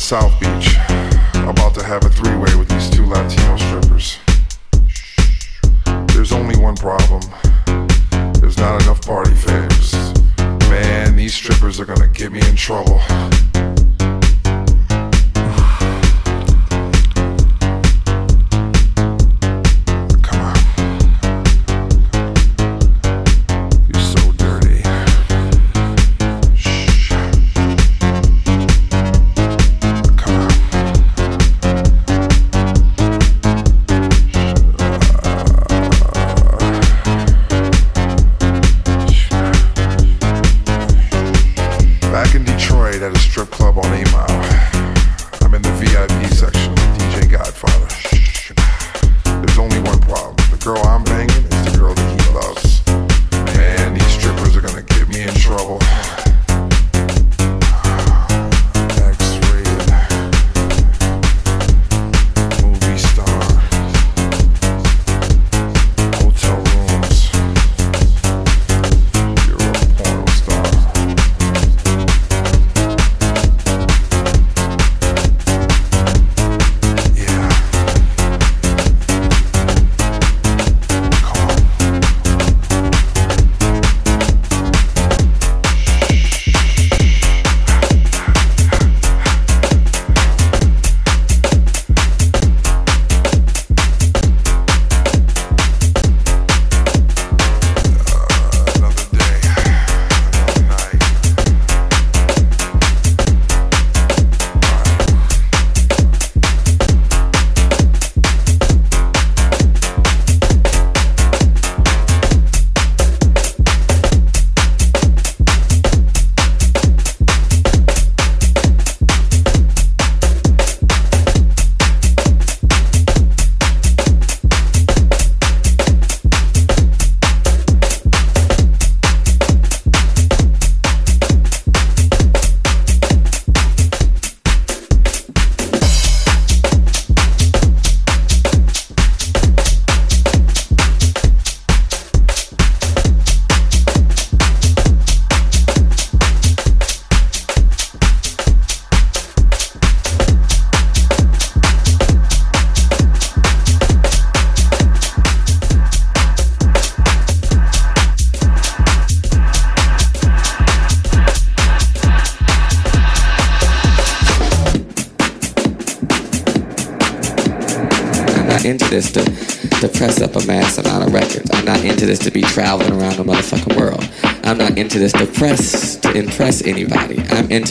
[0.00, 0.74] South Beach,
[1.34, 4.18] about to have a three way with these two Latino strippers.
[6.14, 7.20] There's only one problem
[8.40, 9.92] there's not enough party favors.
[10.70, 13.00] Man, these strippers are gonna get me in trouble.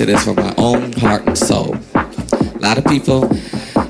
[0.01, 0.09] Anybody.
[0.09, 1.75] This for my own heart and soul.
[1.93, 3.29] A lot of people,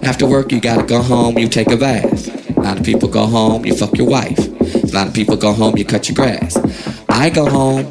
[0.03, 2.57] after work, you gotta go home, you take a bath.
[2.57, 4.37] A lot of people go home, you fuck your wife.
[4.37, 6.57] A lot of people go home, you cut your grass.
[7.09, 7.85] I go home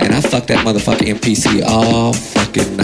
[0.00, 2.83] and I fuck that motherfucking MPC all fucking night.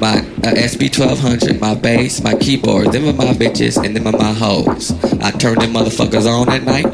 [0.00, 2.92] my uh, SP1200, my bass, my keyboard.
[2.92, 4.92] Them are my bitches and them are my hoes.
[5.20, 6.86] I turn them motherfuckers on at night.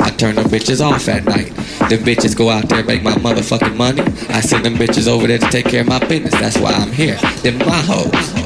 [0.00, 1.48] I turn them bitches off at night.
[1.88, 4.02] Them bitches go out there make my motherfucking money.
[4.28, 6.32] I send them bitches over there to take care of my business.
[6.32, 7.16] That's why I'm here.
[7.42, 8.41] Them my hoes.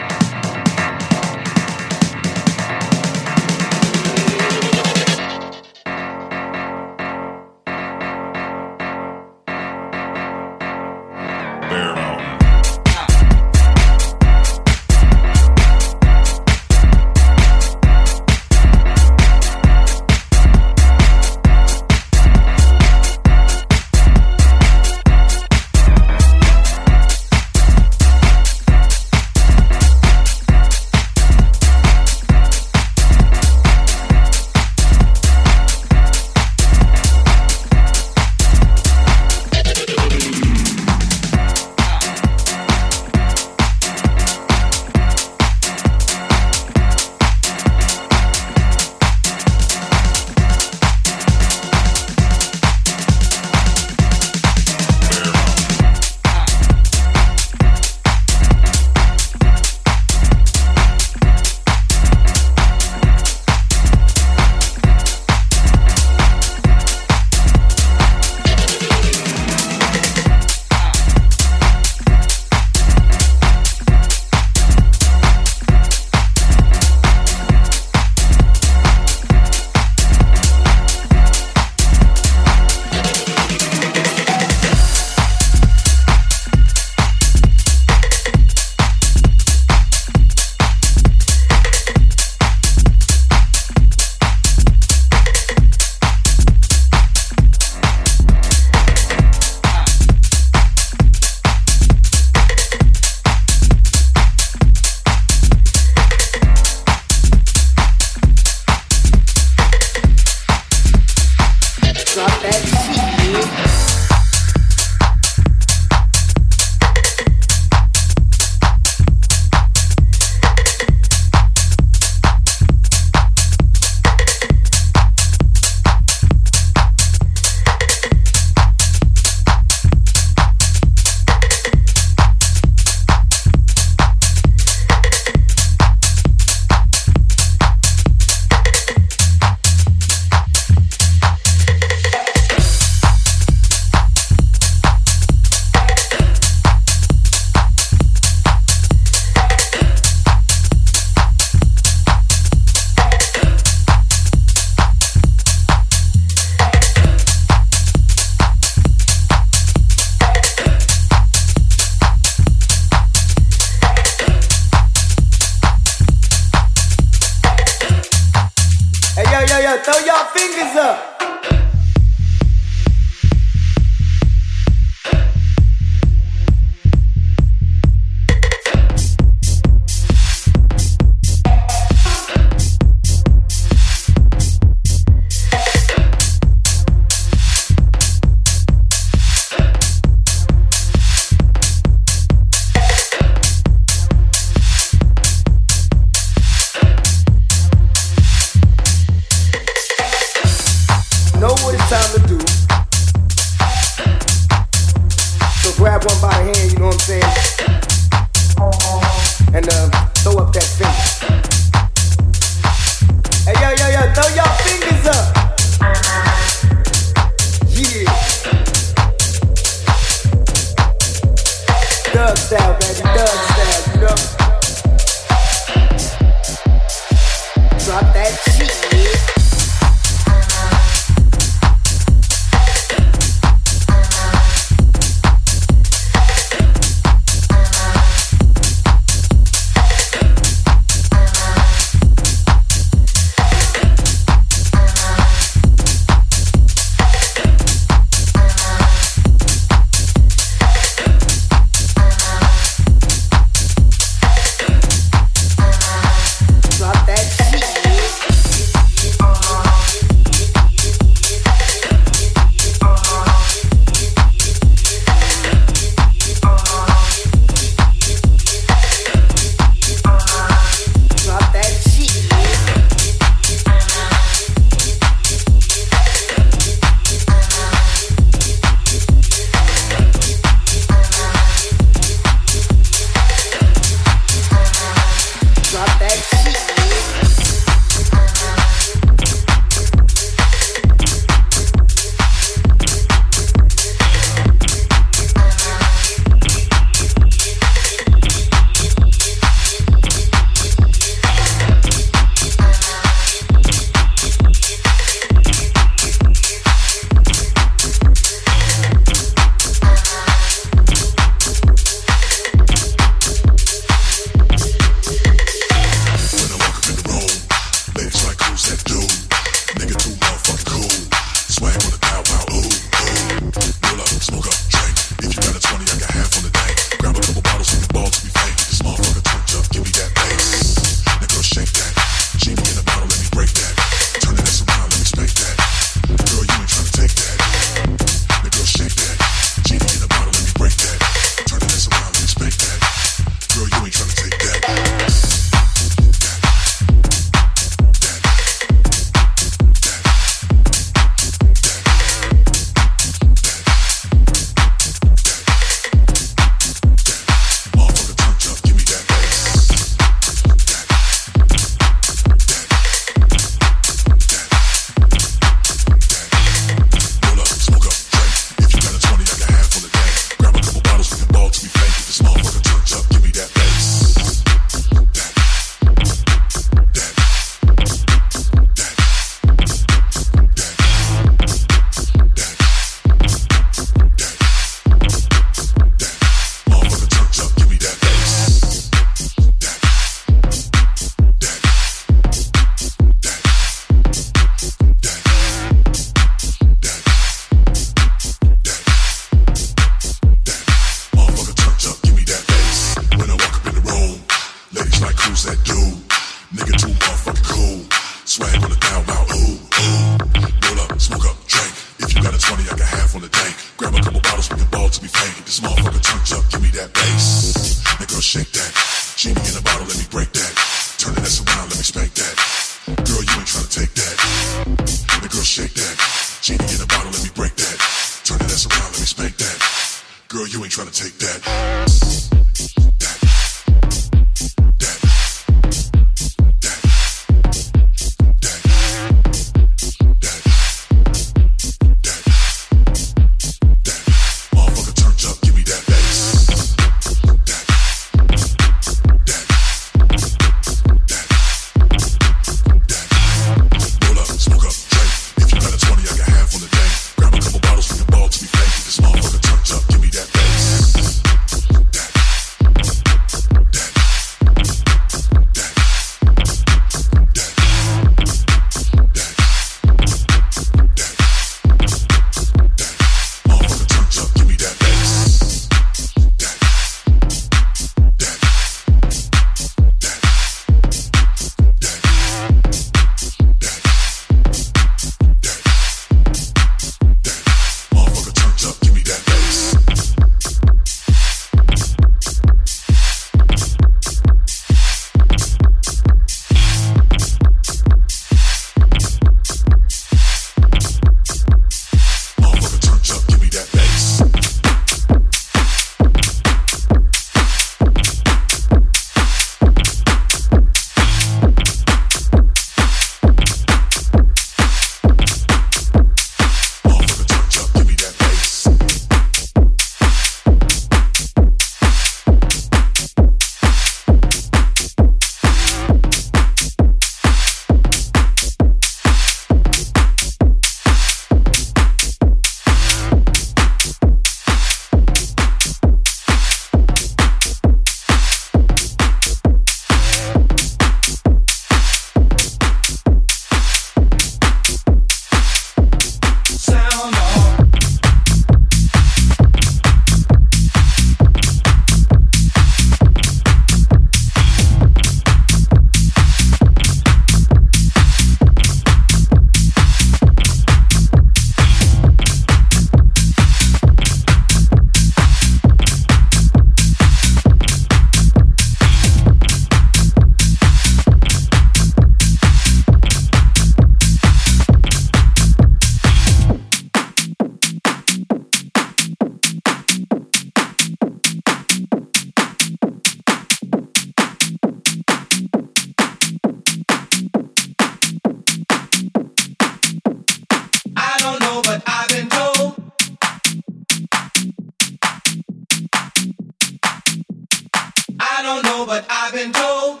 [598.48, 600.00] don't know, but I've been told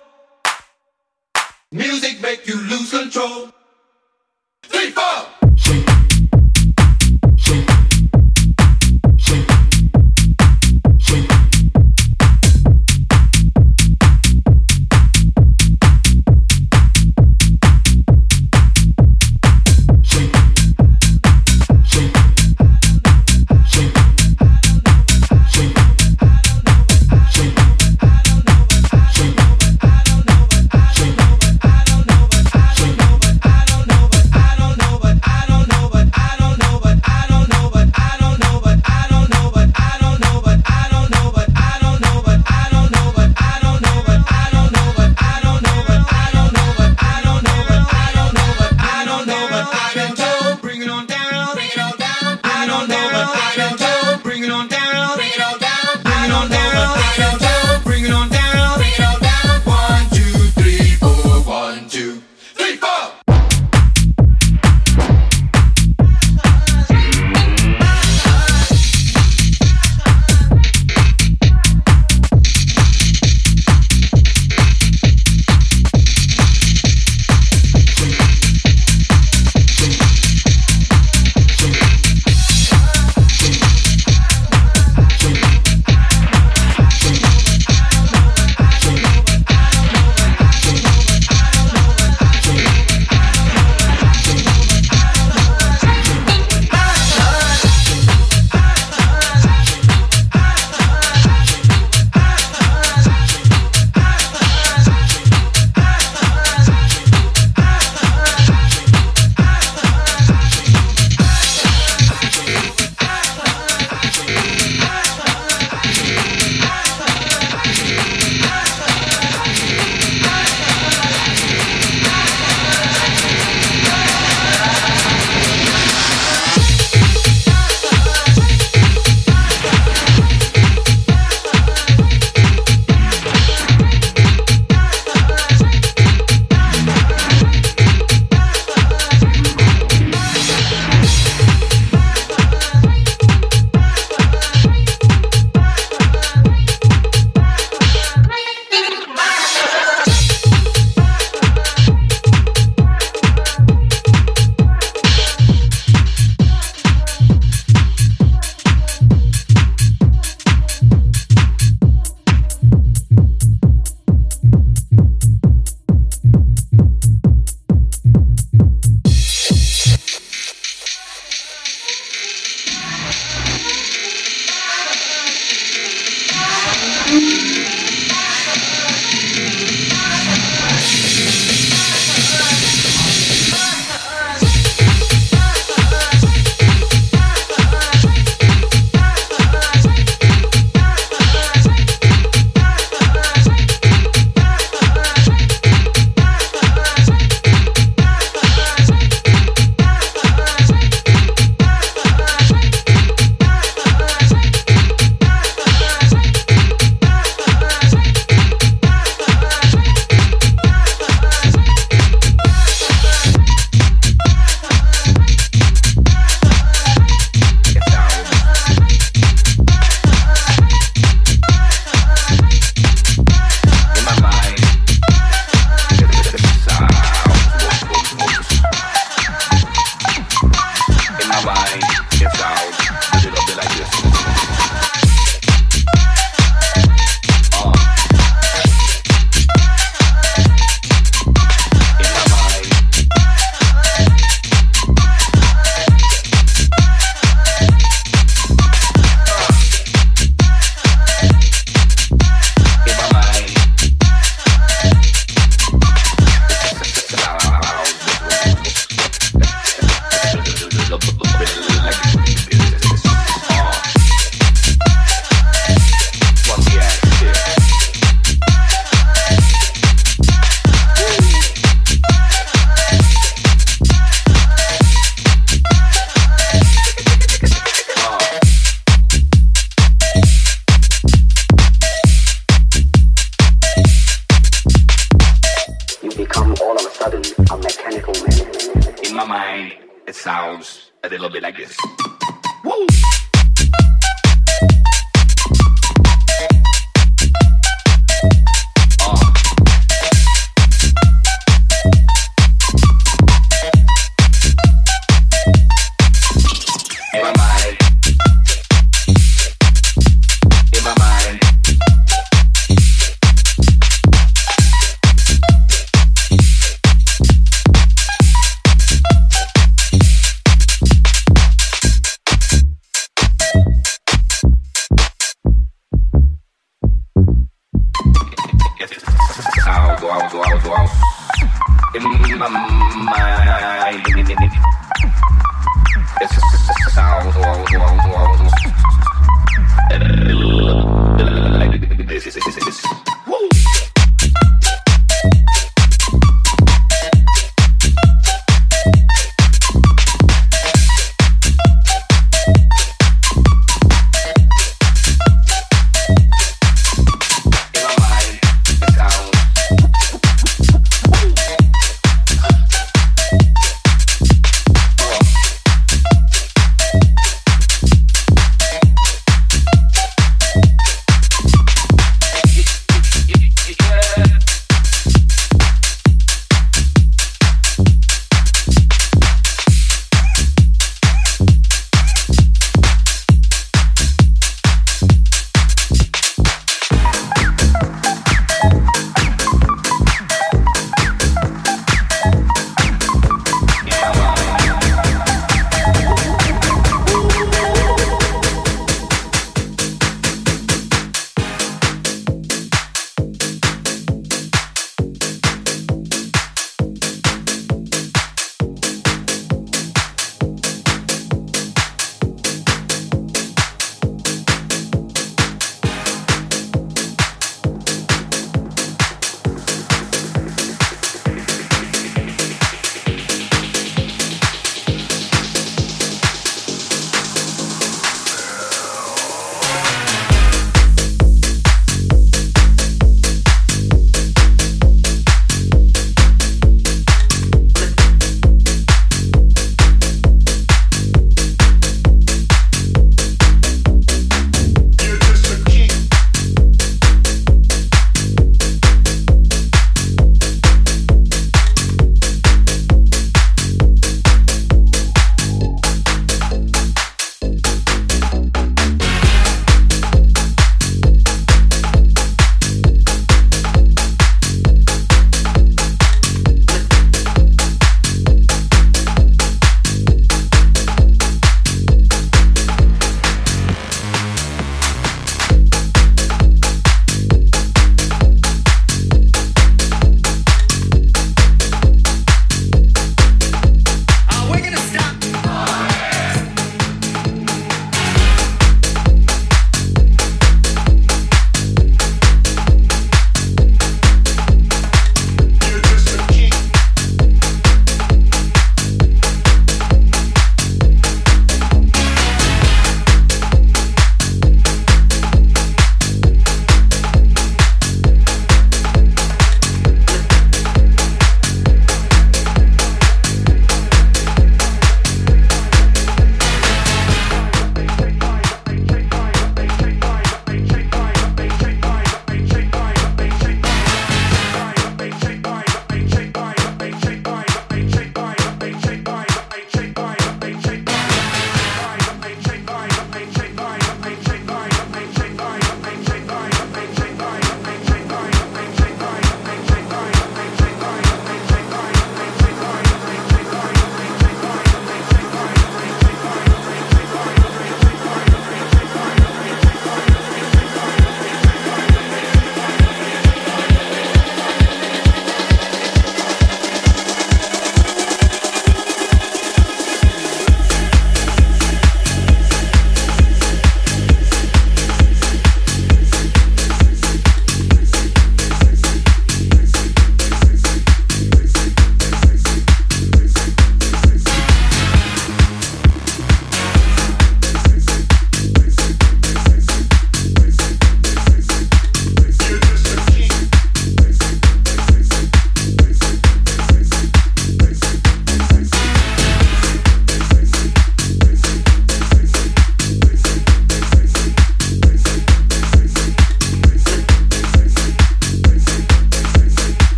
[1.70, 3.52] music make you lose control.
[4.62, 5.37] Three, four.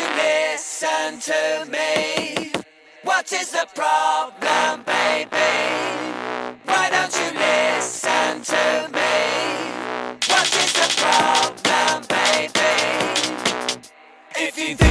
[0.00, 2.52] you listen to me?
[3.02, 5.52] What is the problem, baby?
[6.64, 9.16] Why don't you listen to me?
[10.32, 12.72] What is the problem, baby?
[14.36, 14.89] If you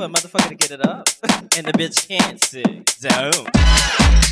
[0.00, 1.10] for a motherfucker to get it up.
[1.56, 4.29] and the bitch can't sit down.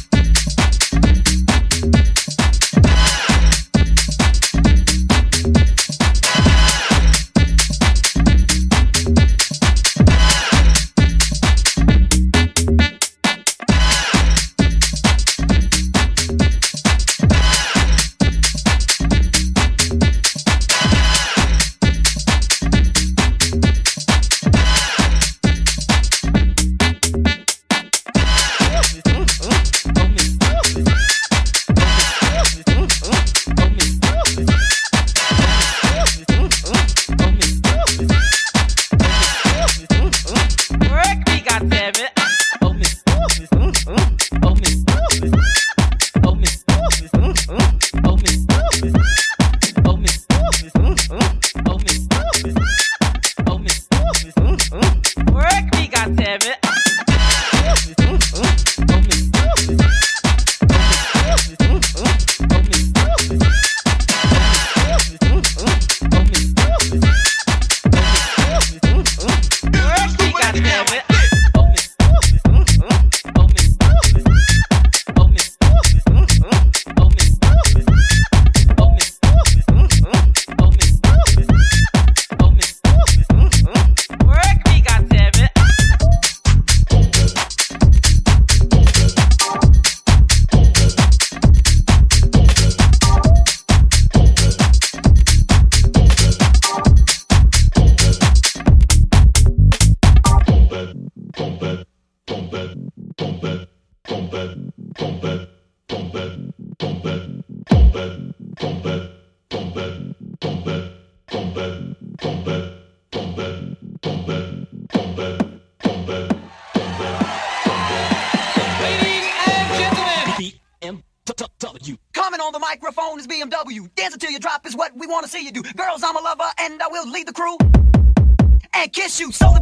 [129.09, 129.58] You, so